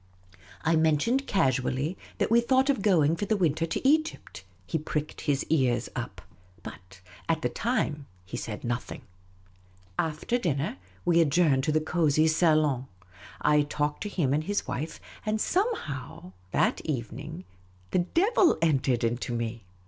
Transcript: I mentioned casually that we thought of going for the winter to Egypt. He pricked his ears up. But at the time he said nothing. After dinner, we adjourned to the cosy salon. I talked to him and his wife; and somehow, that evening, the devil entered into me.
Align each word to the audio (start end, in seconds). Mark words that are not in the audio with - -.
I 0.63 0.75
mentioned 0.75 1.27
casually 1.27 1.95
that 2.17 2.31
we 2.31 2.41
thought 2.41 2.71
of 2.71 2.81
going 2.81 3.15
for 3.15 3.25
the 3.25 3.37
winter 3.37 3.67
to 3.67 3.87
Egypt. 3.87 4.43
He 4.65 4.79
pricked 4.79 5.21
his 5.21 5.43
ears 5.47 5.89
up. 5.95 6.23
But 6.63 7.01
at 7.29 7.43
the 7.43 7.49
time 7.49 8.07
he 8.25 8.35
said 8.35 8.63
nothing. 8.63 9.03
After 9.99 10.39
dinner, 10.39 10.77
we 11.05 11.21
adjourned 11.21 11.63
to 11.65 11.71
the 11.71 11.79
cosy 11.81 12.27
salon. 12.27 12.87
I 13.41 13.61
talked 13.61 14.01
to 14.01 14.09
him 14.09 14.33
and 14.33 14.45
his 14.45 14.67
wife; 14.67 14.99
and 15.23 15.39
somehow, 15.39 16.31
that 16.49 16.81
evening, 16.83 17.43
the 17.91 17.99
devil 17.99 18.57
entered 18.59 19.03
into 19.03 19.33
me. 19.35 19.65